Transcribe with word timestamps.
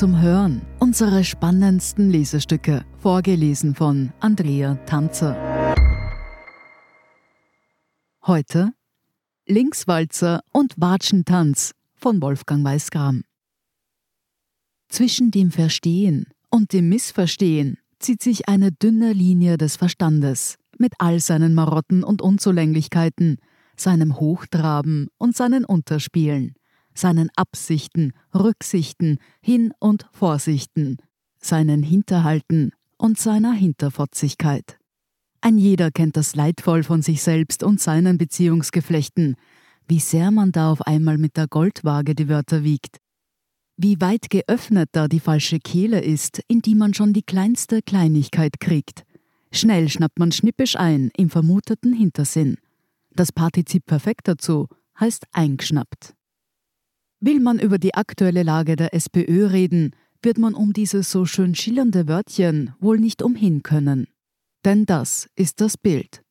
Zum 0.00 0.18
Hören. 0.18 0.62
Unsere 0.78 1.24
spannendsten 1.24 2.08
Lesestücke, 2.08 2.86
vorgelesen 3.00 3.74
von 3.74 4.14
Andrea 4.18 4.76
Tanzer. 4.86 5.36
Heute 8.26 8.72
Linkswalzer 9.46 10.40
und 10.54 10.72
Watschentanz 10.78 11.72
von 11.92 12.22
Wolfgang 12.22 12.64
Weißgram. 12.64 13.24
Zwischen 14.88 15.32
dem 15.32 15.50
Verstehen 15.50 16.28
und 16.48 16.72
dem 16.72 16.88
Missverstehen 16.88 17.76
zieht 17.98 18.22
sich 18.22 18.48
eine 18.48 18.72
dünne 18.72 19.12
Linie 19.12 19.58
des 19.58 19.76
Verstandes 19.76 20.56
mit 20.78 20.94
all 20.96 21.20
seinen 21.20 21.52
Marotten 21.52 22.04
und 22.04 22.22
Unzulänglichkeiten, 22.22 23.36
seinem 23.76 24.18
Hochtraben 24.18 25.08
und 25.18 25.36
seinen 25.36 25.66
Unterspielen, 25.66 26.54
seinen 27.00 27.30
Absichten, 27.36 28.12
Rücksichten, 28.34 29.18
Hin- 29.40 29.72
und 29.80 30.06
Vorsichten, 30.12 30.98
seinen 31.38 31.82
Hinterhalten 31.82 32.72
und 32.96 33.18
seiner 33.18 33.52
Hinterfotzigkeit. 33.52 34.78
Ein 35.40 35.56
jeder 35.56 35.90
kennt 35.90 36.16
das 36.16 36.36
leidvoll 36.36 36.82
von 36.82 37.02
sich 37.02 37.22
selbst 37.22 37.62
und 37.62 37.80
seinen 37.80 38.18
Beziehungsgeflechten, 38.18 39.36
wie 39.88 39.98
sehr 39.98 40.30
man 40.30 40.52
da 40.52 40.70
auf 40.70 40.82
einmal 40.82 41.18
mit 41.18 41.36
der 41.36 41.48
Goldwaage 41.48 42.14
die 42.14 42.28
Wörter 42.28 42.62
wiegt, 42.62 42.98
wie 43.76 44.00
weit 44.00 44.28
geöffnet 44.28 44.90
da 44.92 45.08
die 45.08 45.20
falsche 45.20 45.58
Kehle 45.58 46.00
ist, 46.00 46.42
in 46.48 46.60
die 46.60 46.74
man 46.74 46.92
schon 46.92 47.14
die 47.14 47.22
kleinste 47.22 47.80
Kleinigkeit 47.80 48.60
kriegt. 48.60 49.04
Schnell 49.50 49.88
schnappt 49.88 50.18
man 50.18 50.30
schnippisch 50.30 50.76
ein 50.76 51.10
im 51.16 51.30
vermuteten 51.30 51.94
Hintersinn. 51.94 52.58
Das 53.10 53.32
Partizip 53.32 53.86
perfekt 53.86 54.28
dazu 54.28 54.68
heißt 55.00 55.26
eingeschnappt. 55.32 56.14
Will 57.22 57.40
man 57.40 57.58
über 57.58 57.78
die 57.78 57.94
aktuelle 57.94 58.42
Lage 58.42 58.76
der 58.76 58.94
SPÖ 58.94 59.48
reden, 59.50 59.94
wird 60.22 60.38
man 60.38 60.54
um 60.54 60.72
dieses 60.72 61.10
so 61.10 61.26
schön 61.26 61.54
schillernde 61.54 62.08
Wörtchen 62.08 62.74
wohl 62.80 62.98
nicht 62.98 63.22
umhin 63.22 63.62
können. 63.62 64.06
Denn 64.64 64.86
das 64.86 65.28
ist 65.36 65.60
das 65.60 65.76
Bild. 65.76 66.22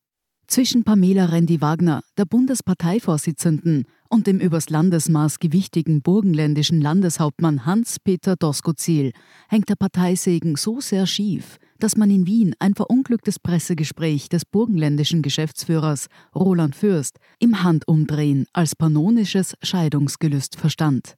Zwischen 0.50 0.82
Pamela 0.82 1.26
Rendi-Wagner, 1.26 2.02
der 2.18 2.24
Bundesparteivorsitzenden, 2.24 3.84
und 4.08 4.26
dem 4.26 4.40
übers 4.40 4.68
Landesmaß 4.68 5.38
gewichtigen 5.38 6.02
burgenländischen 6.02 6.80
Landeshauptmann 6.80 7.66
Hans-Peter 7.66 8.34
Doskozil 8.34 9.12
hängt 9.48 9.68
der 9.68 9.76
Parteisegen 9.76 10.56
so 10.56 10.80
sehr 10.80 11.06
schief, 11.06 11.58
dass 11.78 11.96
man 11.96 12.10
in 12.10 12.26
Wien 12.26 12.56
ein 12.58 12.74
verunglücktes 12.74 13.38
Pressegespräch 13.38 14.28
des 14.28 14.44
burgenländischen 14.44 15.22
Geschäftsführers 15.22 16.08
Roland 16.34 16.74
Fürst 16.74 17.18
im 17.38 17.62
Handumdrehen 17.62 18.46
als 18.52 18.74
panonisches 18.74 19.54
Scheidungsgelüst 19.62 20.56
verstand. 20.56 21.14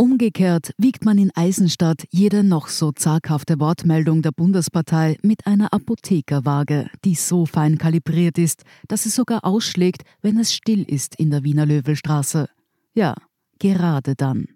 Umgekehrt 0.00 0.74
wiegt 0.78 1.04
man 1.04 1.18
in 1.18 1.32
Eisenstadt 1.34 2.04
jede 2.10 2.44
noch 2.44 2.68
so 2.68 2.92
zaghafte 2.92 3.58
Wortmeldung 3.58 4.22
der 4.22 4.30
Bundespartei 4.30 5.18
mit 5.22 5.44
einer 5.44 5.72
Apothekerwaage, 5.72 6.88
die 7.04 7.16
so 7.16 7.46
fein 7.46 7.78
kalibriert 7.78 8.38
ist, 8.38 8.62
dass 8.86 9.06
es 9.06 9.16
sogar 9.16 9.44
ausschlägt, 9.44 10.02
wenn 10.22 10.38
es 10.38 10.54
still 10.54 10.84
ist 10.84 11.16
in 11.16 11.30
der 11.30 11.42
Wiener 11.42 11.66
Löwelstraße. 11.66 12.48
Ja, 12.94 13.16
gerade 13.58 14.14
dann. 14.14 14.46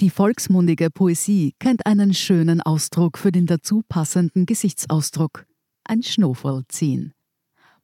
Die 0.00 0.08
volksmundige 0.08 0.88
Poesie 0.88 1.52
kennt 1.58 1.84
einen 1.84 2.14
schönen 2.14 2.62
Ausdruck 2.62 3.18
für 3.18 3.32
den 3.32 3.44
dazu 3.44 3.82
passenden 3.86 4.46
Gesichtsausdruck. 4.46 5.44
Ein 5.84 6.02
Schnofel 6.02 6.62
ziehen. 6.68 7.12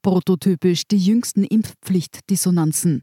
Prototypisch 0.01 0.85
die 0.89 0.97
jüngsten 0.97 1.45
Impfpflichtdissonanzen. 1.45 3.03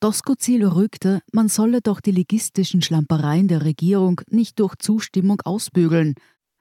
Doskozil 0.00 0.66
rügte, 0.66 1.22
man 1.32 1.48
solle 1.48 1.80
doch 1.80 2.00
die 2.00 2.10
legistischen 2.10 2.82
Schlampereien 2.82 3.48
der 3.48 3.64
Regierung 3.64 4.20
nicht 4.30 4.60
durch 4.60 4.76
Zustimmung 4.76 5.40
ausbügeln. 5.42 6.14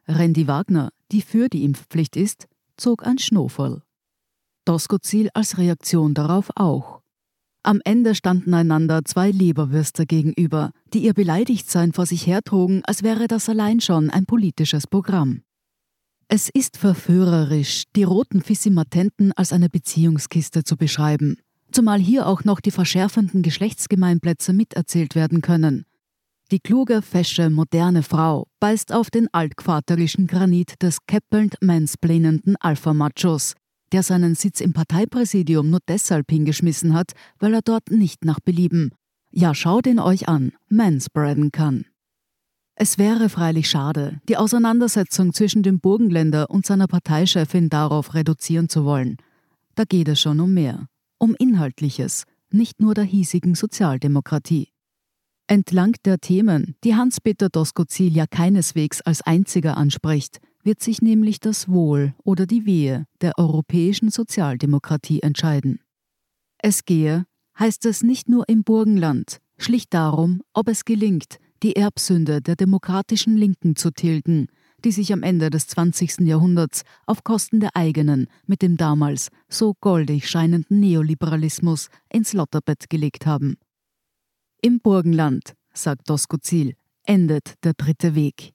Randy 0.08 0.48
Wagner, 0.48 0.92
die 1.12 1.22
für 1.22 1.50
die 1.50 1.64
Impfpflicht 1.64 2.16
ist, 2.16 2.48
zog 2.78 3.06
ein 3.06 3.18
Schnofel. 3.18 3.82
Doskozil 4.66 5.30
als 5.34 5.58
Reaktion 5.58 6.14
darauf 6.14 6.50
auch. 6.56 7.02
Am 7.64 7.80
Ende 7.86 8.14
standen 8.14 8.54
einander 8.54 9.06
zwei 9.06 9.32
Leberwürste 9.32 10.06
gegenüber, 10.06 10.72
die 10.94 11.00
ihr 11.00 11.14
Beleidigtsein 11.14 11.94
vor 11.94 12.06
sich 12.06 12.28
hertrugen, 12.28 12.82
als 12.86 13.04
wäre 13.04 13.28
das 13.28 13.48
allein 13.48 13.80
schon 13.80 14.10
ein 14.10 14.26
politisches 14.26 14.86
Programm. 14.86 15.44
Es 16.28 16.50
ist 16.50 16.78
verführerisch, 16.78 17.84
die 17.96 18.04
roten 18.04 18.42
Fissimatenten 18.42 19.32
als 19.34 19.54
eine 19.54 19.70
Beziehungskiste 19.70 20.64
zu 20.64 20.76
beschreiben, 20.76 21.38
zumal 21.74 22.00
hier 22.00 22.28
auch 22.28 22.44
noch 22.44 22.60
die 22.60 22.72
verschärfenden 22.72 23.42
Geschlechtsgemeinplätze 23.42 24.54
miterzählt 24.54 25.16
werden 25.16 25.42
können. 25.42 25.86
Die 26.52 26.60
kluge, 26.60 27.02
fesche, 27.02 27.50
moderne 27.50 28.04
Frau 28.04 28.48
beißt 28.60 28.94
auf 28.94 29.10
den 29.10 29.28
altquaterischen 29.34 30.28
Granit 30.28 30.82
des 30.82 31.00
keppelnd 31.08 31.56
mansplainenden 31.62 32.56
Alpha-Machos, 32.60 33.56
der 33.92 34.04
seinen 34.04 34.36
Sitz 34.36 34.62
im 34.62 34.74
Parteipräsidium 34.74 35.70
nur 35.70 35.80
deshalb 35.88 36.30
hingeschmissen 36.30 36.94
hat, 36.94 37.14
weil 37.40 37.54
er 37.54 37.62
dort 37.62 37.90
nicht 37.92 38.26
nach 38.26 38.40
Belieben, 38.40 38.92
ja 39.32 39.56
schaut 39.56 39.88
ihn 39.88 40.00
euch 40.00 40.28
an, 40.28 40.52
manspreaden 40.70 41.52
kann. 41.52 41.86
Es 42.76 42.98
wäre 42.98 43.30
freilich 43.30 43.70
schade, 43.70 44.20
die 44.28 44.38
Auseinandersetzung 44.38 45.34
zwischen 45.34 45.62
dem 45.62 45.80
Burgenländer 45.80 46.50
und 46.50 46.66
seiner 46.66 46.88
Parteichefin 46.88 47.70
darauf 47.70 48.16
reduzieren 48.16 48.68
zu 48.68 48.84
wollen. 48.84 49.18
Da 49.76 49.84
geht 49.84 50.08
es 50.08 50.20
schon 50.20 50.40
um 50.40 50.54
mehr, 50.54 50.88
um 51.24 51.36
Inhaltliches, 51.40 52.26
nicht 52.52 52.82
nur 52.82 52.94
der 52.94 53.06
hiesigen 53.06 53.56
Sozialdemokratie. 53.56 54.74
Entlang 55.48 55.96
der 56.04 56.18
Themen, 56.18 56.76
die 56.84 56.96
Hans-Peter 56.96 57.48
Doskozil 57.48 58.14
ja 58.14 58.28
keineswegs 58.28 59.00
als 59.00 59.22
einziger 59.22 59.78
anspricht, 59.78 60.42
wird 60.64 60.84
sich 60.84 61.02
nämlich 61.02 61.40
das 61.40 61.70
Wohl 61.70 62.14
oder 62.26 62.46
die 62.46 62.66
Wehe 62.66 63.06
der 63.22 63.38
europäischen 63.38 64.10
Sozialdemokratie 64.10 65.22
entscheiden. 65.22 65.80
Es 66.58 66.84
gehe, 66.84 67.24
heißt 67.58 67.86
es 67.86 68.04
nicht 68.04 68.28
nur 68.28 68.50
im 68.50 68.66
Burgenland, 68.66 69.38
schlicht 69.58 69.94
darum, 69.94 70.42
ob 70.52 70.68
es 70.68 70.84
gelingt, 70.84 71.38
die 71.64 71.78
Erbsünde 71.78 72.42
der 72.42 72.58
demokratischen 72.58 73.38
Linken 73.38 73.78
zu 73.78 73.92
tilgen, 73.92 74.48
die 74.84 74.92
sich 74.92 75.14
am 75.14 75.24
Ende 75.24 75.50
des 75.50 75.68
20. 75.68 76.20
Jahrhunderts 76.20 76.84
auf 77.06 77.24
Kosten 77.24 77.60
der 77.60 77.76
eigenen, 77.76 78.28
mit 78.46 78.62
dem 78.62 78.78
damals 78.78 79.30
so 79.48 79.74
goldig 79.80 80.30
scheinenden 80.30 80.80
Neoliberalismus 80.80 81.90
ins 82.10 82.34
Lotterbett 82.34 82.90
gelegt 82.90 83.26
haben. 83.26 83.58
Im 84.62 84.80
Burgenland, 84.80 85.54
sagt 85.74 86.10
Doskozil, 86.10 86.76
endet 87.06 87.64
der 87.64 87.74
dritte 87.74 88.16
Weg. 88.16 88.54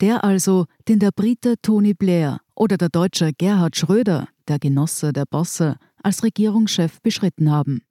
Der 0.00 0.24
also, 0.24 0.66
den 0.88 0.98
der 0.98 1.10
Brite 1.10 1.54
Tony 1.62 1.94
Blair 1.94 2.40
oder 2.54 2.76
der 2.76 2.88
Deutsche 2.88 3.32
Gerhard 3.32 3.76
Schröder, 3.76 4.28
der 4.48 4.58
Genosse 4.58 5.12
der 5.12 5.24
Bosse, 5.24 5.76
als 6.02 6.22
Regierungschef 6.22 7.00
beschritten 7.00 7.50
haben. 7.50 7.82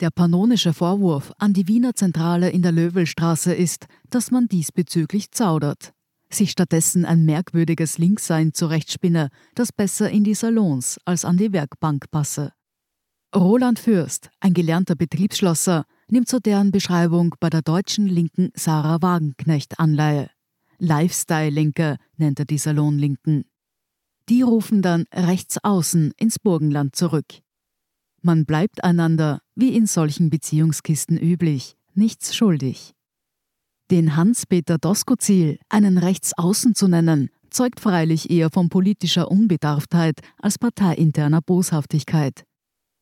Der 0.00 0.10
panonische 0.10 0.72
Vorwurf 0.72 1.32
an 1.38 1.52
die 1.52 1.68
Wiener 1.68 1.94
Zentrale 1.94 2.50
in 2.50 2.62
der 2.62 2.72
Löwelstraße 2.72 3.54
ist, 3.54 3.86
dass 4.10 4.30
man 4.30 4.48
diesbezüglich 4.48 5.30
zaudert, 5.30 5.93
sich 6.34 6.50
stattdessen 6.50 7.04
ein 7.04 7.24
merkwürdiges 7.24 7.98
Linkssein 7.98 8.52
zurechtspinne, 8.52 9.28
das 9.54 9.72
besser 9.72 10.10
in 10.10 10.24
die 10.24 10.34
Salons 10.34 10.98
als 11.04 11.24
an 11.24 11.36
die 11.36 11.52
Werkbank 11.52 12.10
passe. 12.10 12.52
Roland 13.34 13.78
Fürst, 13.78 14.30
ein 14.40 14.54
gelernter 14.54 14.94
Betriebsschlosser, 14.94 15.84
nimmt 16.08 16.28
zu 16.28 16.40
deren 16.40 16.70
Beschreibung 16.70 17.34
bei 17.40 17.50
der 17.50 17.62
deutschen 17.62 18.06
Linken 18.06 18.50
Sarah 18.54 19.02
Wagenknecht 19.02 19.80
Anleihe. 19.80 20.30
Lifestyle-Linke 20.78 21.96
nennt 22.16 22.38
er 22.38 22.44
die 22.44 22.58
Salonlinken. 22.58 23.44
Die 24.28 24.42
rufen 24.42 24.82
dann 24.82 25.04
rechts 25.12 25.58
außen 25.62 26.12
ins 26.16 26.38
Burgenland 26.38 26.96
zurück. 26.96 27.26
Man 28.22 28.46
bleibt 28.46 28.84
einander, 28.84 29.40
wie 29.54 29.76
in 29.76 29.86
solchen 29.86 30.30
Beziehungskisten 30.30 31.18
üblich, 31.18 31.76
nichts 31.94 32.34
schuldig. 32.34 32.93
Den 33.94 34.16
Hans-Peter 34.16 34.76
Doskozil, 34.76 35.60
einen 35.68 35.98
Rechtsaußen 35.98 36.74
zu 36.74 36.88
nennen, 36.88 37.30
zeugt 37.48 37.78
freilich 37.78 38.28
eher 38.28 38.50
von 38.50 38.68
politischer 38.68 39.30
Unbedarftheit 39.30 40.18
als 40.42 40.58
parteiinterner 40.58 41.40
Boshaftigkeit. 41.40 42.42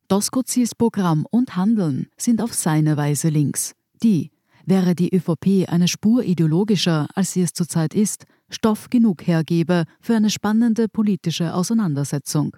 Doskozils 0.09 0.75
Programm 0.75 1.27
und 1.31 1.57
Handeln 1.57 2.09
sind 2.19 2.43
auf 2.43 2.53
seine 2.53 2.99
Weise 2.99 3.31
links. 3.31 3.73
Die, 4.03 4.33
wäre 4.67 4.95
die 4.95 5.09
ÖVP 5.17 5.67
eine 5.67 5.89
Spur 5.89 6.25
ideologischer, 6.25 7.09
als 7.15 7.33
sie 7.33 7.41
es 7.41 7.55
zurzeit 7.55 7.95
ist, 7.95 8.27
Stoff 8.51 8.91
genug 8.91 9.27
hergebe 9.27 9.85
für 10.03 10.15
eine 10.15 10.29
spannende 10.29 10.89
politische 10.89 11.55
Auseinandersetzung. 11.55 12.55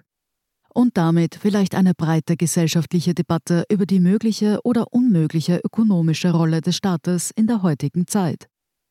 Und 0.77 0.97
damit 0.97 1.35
vielleicht 1.35 1.73
eine 1.73 1.93
breite 1.93 2.35
gesellschaftliche 2.35 3.13
Debatte 3.13 3.63
über 3.71 3.85
die 3.85 4.01
mögliche 4.01 4.59
oder 4.65 4.91
unmögliche 4.91 5.61
ökonomische 5.63 6.31
Rolle 6.33 6.59
des 6.59 6.75
Staates 6.75 7.31
in 7.33 7.47
der 7.47 7.63
heutigen 7.63 8.07
Zeit. 8.07 8.49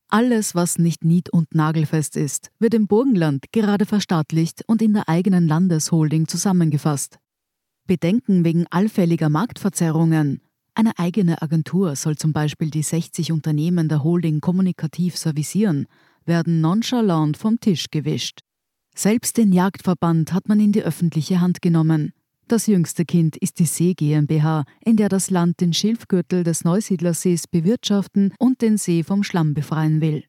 Alles, 0.08 0.54
was 0.54 0.78
nicht 0.78 1.04
nied- 1.04 1.28
und 1.28 1.54
nagelfest 1.54 2.16
ist, 2.16 2.50
wird 2.58 2.72
im 2.72 2.86
Burgenland 2.86 3.52
gerade 3.52 3.84
verstaatlicht 3.84 4.62
und 4.66 4.80
in 4.80 4.94
der 4.94 5.10
eigenen 5.10 5.46
Landesholding 5.46 6.26
zusammengefasst. 6.26 7.18
Bedenken 7.86 8.46
wegen 8.46 8.66
allfälliger 8.70 9.28
Marktverzerrungen, 9.28 10.40
Eine 10.72 10.98
eigene 10.98 11.42
Agentur 11.42 11.96
soll 11.96 12.16
zum 12.16 12.32
Beispiel 12.32 12.70
die 12.70 12.82
60 12.82 13.30
Unternehmen 13.30 13.90
der 13.90 14.02
Holding 14.02 14.40
kommunikativ 14.40 15.18
servicieren, 15.18 15.86
werden 16.24 16.62
nonchalant 16.62 17.36
vom 17.36 17.60
Tisch 17.60 17.90
gewischt. 17.90 18.40
Selbst 18.94 19.36
den 19.38 19.52
Jagdverband 19.52 20.32
hat 20.32 20.48
man 20.48 20.60
in 20.60 20.72
die 20.72 20.82
öffentliche 20.82 21.40
Hand 21.40 21.60
genommen. 21.62 22.12
Das 22.46 22.66
jüngste 22.66 23.04
Kind 23.04 23.36
ist 23.36 23.58
die 23.58 23.64
See 23.64 23.94
GmbH, 23.94 24.64
in 24.84 24.96
der 24.96 25.08
das 25.08 25.30
Land 25.30 25.60
den 25.60 25.72
Schilfgürtel 25.72 26.44
des 26.44 26.62
Neusiedlersees 26.62 27.48
bewirtschaften 27.48 28.32
und 28.38 28.62
den 28.62 28.76
See 28.76 29.02
vom 29.02 29.22
Schlamm 29.22 29.54
befreien 29.54 30.00
will. 30.00 30.24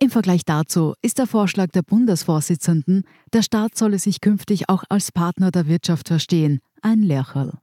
Im 0.00 0.10
Vergleich 0.10 0.44
dazu 0.46 0.94
ist 1.02 1.18
der 1.18 1.26
Vorschlag 1.26 1.68
der 1.68 1.82
Bundesvorsitzenden, 1.82 3.04
der 3.32 3.42
Staat 3.42 3.76
solle 3.76 3.98
sich 3.98 4.20
künftig 4.20 4.68
auch 4.68 4.82
als 4.88 5.12
Partner 5.12 5.50
der 5.50 5.68
Wirtschaft 5.68 6.08
verstehen, 6.08 6.60
ein 6.80 7.02
Lärcherl. 7.02 7.58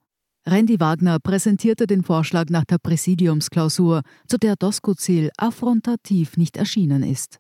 Randy 0.46 0.80
Wagner 0.80 1.20
präsentierte 1.20 1.88
den 1.88 2.04
Vorschlag 2.04 2.46
nach 2.50 2.64
der 2.64 2.78
Präsidiumsklausur, 2.78 4.02
zu 4.28 4.38
der 4.38 4.56
Doskozil 4.56 5.32
affrontativ 5.36 6.38
nicht 6.38 6.56
erschienen 6.56 7.04
ist. 7.04 7.40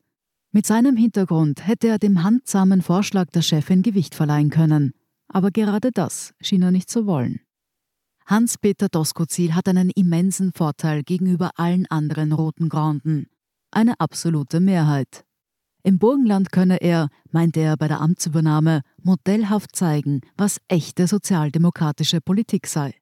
Mit 0.51 0.65
seinem 0.65 0.95
Hintergrund 0.95 1.67
hätte 1.67 1.87
er 1.87 1.99
dem 1.99 2.23
handsamen 2.23 2.81
Vorschlag 2.81 3.27
der 3.31 3.41
Chefin 3.41 3.81
Gewicht 3.81 4.15
verleihen 4.15 4.49
können. 4.49 4.93
Aber 5.27 5.51
gerade 5.51 5.91
das 5.91 6.33
schien 6.39 6.61
er 6.61 6.71
nicht 6.71 6.89
zu 6.89 7.05
wollen. 7.05 7.41
Hans-Peter 8.25 8.89
Doskozil 8.89 9.55
hat 9.55 9.67
einen 9.67 9.89
immensen 9.89 10.51
Vorteil 10.53 11.03
gegenüber 11.03 11.51
allen 11.55 11.85
anderen 11.87 12.33
roten 12.33 12.69
Granden. 12.69 13.27
Eine 13.71 13.99
absolute 13.99 14.59
Mehrheit. 14.59 15.25
Im 15.83 15.99
Burgenland 15.99 16.51
könne 16.51 16.81
er, 16.81 17.07
meinte 17.31 17.61
er 17.61 17.77
bei 17.77 17.87
der 17.87 18.01
Amtsübernahme, 18.01 18.81
modellhaft 19.01 19.75
zeigen, 19.75 20.21
was 20.35 20.59
echte 20.67 21.07
sozialdemokratische 21.07 22.19
Politik 22.19 22.67
sei. 22.67 22.93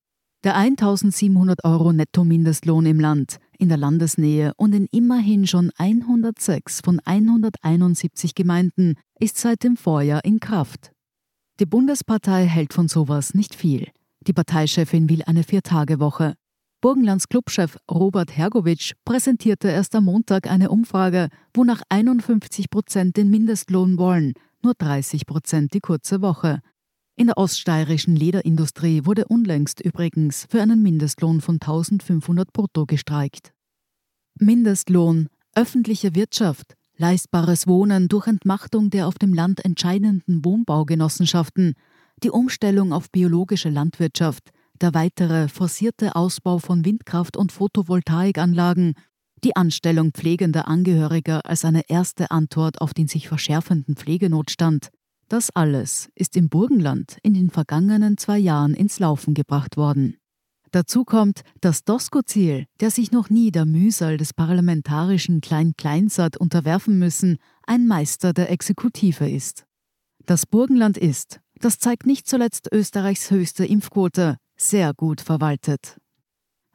Der 0.44 0.56
1700 0.56 1.64
Euro 1.64 1.92
Netto-Mindestlohn 1.92 2.86
im 2.86 3.00
Land, 3.00 3.38
in 3.60 3.70
der 3.70 3.78
Landesnähe 3.78 4.54
und 4.58 4.74
in 4.74 4.86
immerhin 4.92 5.48
schon 5.48 5.72
106 5.78 6.82
von 6.84 7.00
171 7.04 8.36
Gemeinden 8.36 8.96
ist 9.20 9.38
seit 9.38 9.64
dem 9.64 9.78
Vorjahr 9.78 10.24
in 10.26 10.40
Kraft. 10.40 10.92
Die 11.60 11.66
Bundespartei 11.66 12.46
hält 12.46 12.74
von 12.74 12.88
sowas 12.88 13.34
nicht 13.34 13.56
viel. 13.56 13.88
Die 14.28 14.34
Parteichefin 14.34 15.10
will 15.10 15.24
eine 15.24 15.44
Viertagewoche. 15.44 16.36
Burgenlands 16.82 17.30
Clubchef 17.30 17.78
Robert 17.90 18.36
Hergowitsch 18.36 18.94
präsentierte 19.06 19.70
erst 19.70 19.96
am 19.96 20.06
Montag 20.06 20.50
eine 20.50 20.70
Umfrage, 20.70 21.30
wonach 21.54 21.82
51 21.90 22.70
Prozent 22.70 23.18
den 23.18 23.30
Mindestlohn 23.30 23.98
wollen, 23.98 24.34
nur 24.62 24.74
30 24.78 25.26
Prozent 25.26 25.74
die 25.74 25.80
kurze 25.80 26.22
Woche. 26.22 26.60
In 27.18 27.28
der 27.28 27.38
oststeirischen 27.38 28.16
Lederindustrie 28.18 29.06
wurde 29.06 29.26
unlängst 29.26 29.80
übrigens 29.80 30.48
für 30.50 30.62
einen 30.62 30.84
Mindestlohn 30.84 31.40
von 31.40 31.56
1500 31.56 32.52
brutto 32.52 32.86
gestreikt. 32.86 33.54
Mindestlohn, 34.38 35.30
öffentliche 35.56 36.14
Wirtschaft, 36.14 36.76
leistbares 36.98 37.68
Wohnen 37.68 38.10
durch 38.10 38.28
Entmachtung 38.28 38.90
der 38.90 39.08
auf 39.08 39.16
dem 39.18 39.34
Land 39.34 39.64
entscheidenden 39.64 40.44
Wohnbaugenossenschaften, 40.44 41.76
die 42.22 42.32
Umstellung 42.32 42.92
auf 42.92 43.10
biologische 43.10 43.70
Landwirtschaft, 43.70 44.52
der 44.82 44.94
weitere 44.94 45.48
forcierte 45.48 46.18
Ausbau 46.18 46.58
von 46.58 46.84
Windkraft- 46.84 47.38
und 47.38 47.54
Photovoltaikanlagen, 47.54 48.94
die 49.42 49.56
Anstellung 49.56 50.12
pflegender 50.12 50.68
Angehöriger 50.68 51.46
als 51.46 51.64
eine 51.64 51.88
erste 51.88 52.32
Antwort 52.32 52.82
auf 52.82 52.94
den 52.94 53.08
sich 53.08 53.30
verschärfenden 53.30 53.96
Pflegenotstand, 53.96 54.90
das 55.28 55.50
alles 55.50 56.10
ist 56.16 56.36
im 56.36 56.50
Burgenland 56.50 57.18
in 57.24 57.34
den 57.34 57.50
vergangenen 57.50 58.18
zwei 58.18 58.38
Jahren 58.38 58.74
ins 58.74 59.00
Laufen 59.00 59.34
gebracht 59.34 59.78
worden. 59.78 60.18
Dazu 60.72 61.06
kommt, 61.06 61.42
dass 61.62 61.84
Doskozil, 61.84 62.66
der 62.82 62.92
sich 62.92 63.12
noch 63.12 63.30
nie 63.30 63.52
der 63.52 63.66
Mühsal 63.66 64.18
des 64.18 64.34
parlamentarischen 64.34 65.40
Klein-Kleinsat 65.42 66.38
unterwerfen 66.38 67.00
müssen, 67.00 67.38
ein 67.66 67.88
Meister 67.88 68.34
der 68.34 68.52
Exekutive 68.52 69.30
ist. 69.30 69.66
Das 70.26 70.46
Burgenland 70.46 70.98
ist, 70.98 71.40
das 71.60 71.80
zeigt 71.80 72.06
nicht 72.06 72.28
zuletzt 72.28 72.68
Österreichs 72.72 73.32
höchste 73.32 73.66
Impfquote, 73.66 74.38
sehr 74.58 74.94
gut 74.94 75.22
verwaltet. 75.22 75.98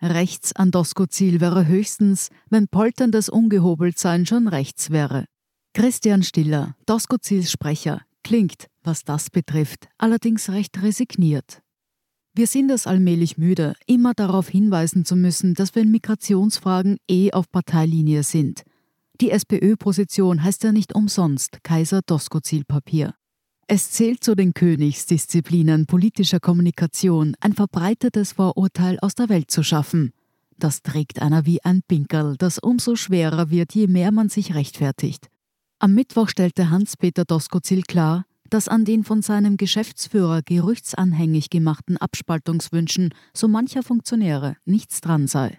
Rechts 0.00 0.56
an 0.56 0.70
Doskozil 0.70 1.41
wäre 1.41 1.67
höchstens, 1.67 2.31
wenn 2.49 2.69
polterndes 2.69 3.29
Ungehobeltsein 3.29 4.25
schon 4.25 4.49
rechts 4.49 4.91
wäre. 4.91 5.26
Christian 5.75 6.23
Stiller, 6.23 6.75
Doskozils 6.87 7.50
Sprecher, 7.50 8.00
klingt, 8.30 8.68
was 8.84 9.02
das 9.02 9.28
betrifft, 9.28 9.88
allerdings 9.98 10.50
recht 10.50 10.80
resigniert. 10.84 11.62
Wir 12.32 12.46
sind 12.46 12.70
es 12.70 12.86
allmählich 12.86 13.38
müde, 13.38 13.74
immer 13.88 14.14
darauf 14.14 14.48
hinweisen 14.48 15.04
zu 15.04 15.16
müssen, 15.16 15.54
dass 15.54 15.74
wir 15.74 15.82
in 15.82 15.90
Migrationsfragen 15.90 16.98
eh 17.10 17.32
auf 17.32 17.50
Parteilinie 17.50 18.22
sind. 18.22 18.62
Die 19.20 19.32
SPÖ-Position 19.32 20.44
heißt 20.44 20.62
ja 20.62 20.70
nicht 20.70 20.94
umsonst 20.94 21.64
Kaiser 21.64 22.02
Doskozil-Papier. 22.06 23.16
Es 23.66 23.90
zählt 23.90 24.22
zu 24.22 24.36
den 24.36 24.54
Königsdisziplinen 24.54 25.86
politischer 25.86 26.38
Kommunikation, 26.38 27.34
ein 27.40 27.54
verbreitetes 27.54 28.34
Vorurteil 28.34 29.00
aus 29.00 29.16
der 29.16 29.28
Welt 29.28 29.50
zu 29.50 29.64
schaffen. 29.64 30.12
Das 30.56 30.82
trägt 30.82 31.20
einer 31.20 31.46
wie 31.46 31.64
ein 31.64 31.82
Pinkerl, 31.82 32.36
das 32.38 32.60
umso 32.60 32.94
schwerer 32.94 33.50
wird, 33.50 33.74
je 33.74 33.88
mehr 33.88 34.12
man 34.12 34.28
sich 34.28 34.54
rechtfertigt. 34.54 35.26
Am 35.82 35.94
Mittwoch 35.94 36.28
stellte 36.28 36.68
Hans-Peter 36.68 37.24
Doskozil 37.24 37.80
klar, 37.80 38.26
dass 38.50 38.68
an 38.68 38.84
den 38.84 39.02
von 39.02 39.22
seinem 39.22 39.56
Geschäftsführer 39.56 40.42
gerüchtsanhängig 40.42 41.48
gemachten 41.48 41.96
Abspaltungswünschen 41.96 43.14
so 43.32 43.48
mancher 43.48 43.82
Funktionäre 43.82 44.56
nichts 44.66 45.00
dran 45.00 45.26
sei. 45.26 45.58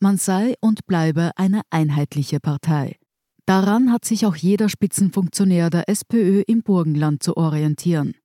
Man 0.00 0.16
sei 0.16 0.54
und 0.60 0.86
bleibe 0.86 1.30
eine 1.36 1.62
einheitliche 1.70 2.40
Partei. 2.40 2.98
Daran 3.46 3.92
hat 3.92 4.04
sich 4.04 4.26
auch 4.26 4.34
jeder 4.34 4.68
Spitzenfunktionär 4.68 5.70
der 5.70 5.88
SPÖ 5.88 6.42
im 6.48 6.64
Burgenland 6.64 7.22
zu 7.22 7.36
orientieren. 7.36 8.16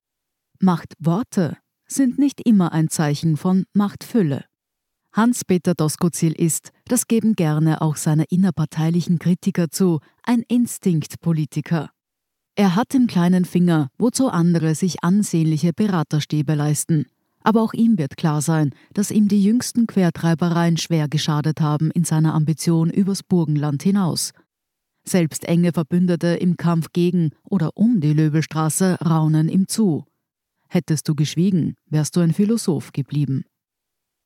Machtworte 0.58 1.58
sind 1.86 2.18
nicht 2.18 2.40
immer 2.44 2.72
ein 2.72 2.88
Zeichen 2.88 3.36
von 3.36 3.66
Machtfülle. 3.72 4.46
Hans-Peter 5.12 5.74
Doskozil 5.74 6.32
ist, 6.32 6.70
das 6.86 7.08
geben 7.08 7.34
gerne 7.34 7.80
auch 7.82 7.96
seine 7.96 8.24
innerparteilichen 8.30 9.18
Kritiker 9.18 9.68
zu, 9.68 9.98
ein 10.22 10.42
Instinktpolitiker. 10.46 11.90
Er 12.54 12.76
hat 12.76 12.92
den 12.92 13.06
kleinen 13.06 13.44
Finger, 13.44 13.88
wozu 13.98 14.28
andere 14.28 14.74
sich 14.74 15.02
ansehnliche 15.02 15.72
Beraterstäbe 15.72 16.54
leisten. 16.54 17.06
Aber 17.42 17.62
auch 17.62 17.72
ihm 17.72 17.98
wird 17.98 18.16
klar 18.16 18.42
sein, 18.42 18.74
dass 18.92 19.10
ihm 19.10 19.26
die 19.26 19.42
jüngsten 19.42 19.86
Quertreibereien 19.86 20.76
schwer 20.76 21.08
geschadet 21.08 21.60
haben 21.60 21.90
in 21.90 22.04
seiner 22.04 22.34
Ambition 22.34 22.90
übers 22.90 23.22
Burgenland 23.22 23.82
hinaus. 23.82 24.32
Selbst 25.04 25.44
enge 25.44 25.72
Verbündete 25.72 26.28
im 26.28 26.56
Kampf 26.56 26.88
gegen 26.92 27.30
oder 27.48 27.70
um 27.74 28.00
die 28.00 28.12
Löbelstraße 28.12 28.98
raunen 29.00 29.48
ihm 29.48 29.66
zu. 29.66 30.04
Hättest 30.68 31.08
du 31.08 31.14
geschwiegen, 31.14 31.74
wärst 31.86 32.14
du 32.14 32.20
ein 32.20 32.32
Philosoph 32.32 32.92
geblieben. 32.92 33.44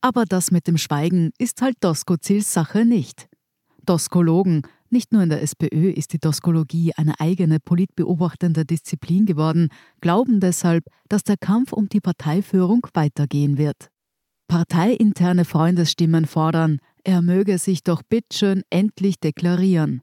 Aber 0.04 0.26
das 0.26 0.50
mit 0.50 0.66
dem 0.66 0.76
Schweigen 0.76 1.30
ist 1.38 1.62
halt 1.62 1.78
Doskozils 1.80 2.52
Sache 2.52 2.84
nicht. 2.84 3.26
Doskologen 3.86 4.60
nicht 4.90 5.14
nur 5.14 5.22
in 5.22 5.30
der 5.30 5.40
SPÖ 5.40 5.88
ist 5.88 6.12
die 6.12 6.18
Doskologie 6.18 6.92
eine 6.94 7.18
eigene 7.20 7.58
politbeobachtende 7.58 8.66
Disziplin 8.66 9.24
geworden, 9.24 9.70
glauben 10.02 10.40
deshalb, 10.40 10.84
dass 11.08 11.24
der 11.24 11.38
Kampf 11.38 11.72
um 11.72 11.88
die 11.88 12.02
Parteiführung 12.02 12.86
weitergehen 12.92 13.56
wird. 13.56 13.88
Parteiinterne 14.46 15.46
Freundesstimmen 15.46 16.26
fordern, 16.26 16.80
er 17.02 17.22
möge 17.22 17.56
sich 17.56 17.82
doch 17.82 18.02
bitteschön 18.02 18.62
endlich 18.68 19.18
deklarieren. 19.20 20.02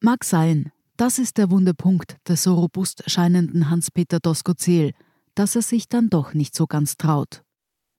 Mag 0.00 0.24
sein, 0.24 0.72
das 0.96 1.18
ist 1.18 1.36
der 1.36 1.50
Wundepunkt 1.50 2.16
des 2.26 2.44
so 2.44 2.54
robust 2.54 3.02
scheinenden 3.06 3.68
Hans-Peter 3.68 4.18
Doskozil, 4.18 4.94
dass 5.34 5.56
er 5.56 5.62
sich 5.62 5.90
dann 5.90 6.08
doch 6.08 6.32
nicht 6.32 6.54
so 6.54 6.66
ganz 6.66 6.96
traut. 6.96 7.42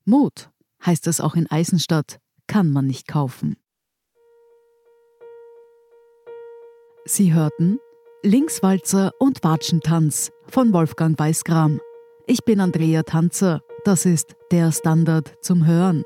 Mut, 0.03 0.50
heißt 0.86 1.07
es 1.07 1.22
auch 1.22 1.36
in 1.36 1.48
Eisenstadt, 1.50 2.19
kann 2.48 2.72
man 2.72 2.88
nicht 2.88 3.07
kaufen. 3.07 3.57
Sie 7.05 7.34
hörten 7.34 7.79
Linkswalzer 8.24 9.12
und 9.19 9.43
Watschentanz 9.43 10.31
von 10.48 10.74
Wolfgang 10.74 11.17
Weißgram. 11.17 11.79
Ich 12.25 12.43
bin 12.43 12.60
Andrea 12.60 13.03
Tanzer. 13.03 13.62
Das 13.86 14.05
ist 14.05 14.36
der 14.51 14.72
Standard 14.74 15.34
zum 15.41 15.65
Hören. 15.65 16.03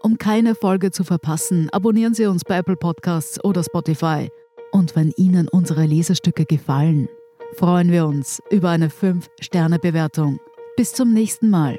Um 0.00 0.18
keine 0.18 0.54
Folge 0.54 0.90
zu 0.90 1.02
verpassen, 1.02 1.70
abonnieren 1.70 2.14
Sie 2.14 2.26
uns 2.26 2.44
bei 2.44 2.58
Apple 2.58 2.76
Podcasts 2.76 3.42
oder 3.42 3.64
Spotify. 3.64 4.30
Und 4.70 4.94
wenn 4.94 5.12
Ihnen 5.16 5.48
unsere 5.48 5.86
Lesestücke 5.86 6.44
gefallen, 6.44 7.08
freuen 7.56 7.90
wir 7.90 8.06
uns 8.06 8.42
über 8.50 8.70
eine 8.70 8.88
5-Sterne-Bewertung. 8.88 10.38
Bis 10.76 10.92
zum 10.92 11.12
nächsten 11.12 11.50
Mal. 11.50 11.78